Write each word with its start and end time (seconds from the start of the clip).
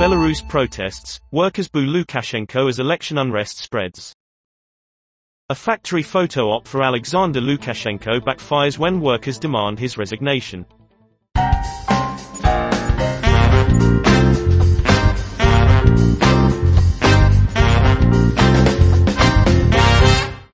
Belarus 0.00 0.40
protests, 0.48 1.20
workers 1.30 1.68
boo 1.68 1.84
Lukashenko 1.84 2.70
as 2.70 2.78
election 2.78 3.18
unrest 3.18 3.58
spreads. 3.58 4.14
A 5.50 5.54
factory 5.54 6.02
photo 6.02 6.48
op 6.52 6.66
for 6.66 6.82
Alexander 6.82 7.38
Lukashenko 7.38 8.18
backfires 8.20 8.78
when 8.78 9.02
workers 9.02 9.38
demand 9.38 9.78
his 9.78 9.98
resignation. 9.98 10.64